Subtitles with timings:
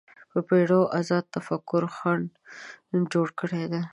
[0.31, 2.29] په پېړیو ازاد تفکر خنډ
[3.13, 3.81] جوړ کړی دی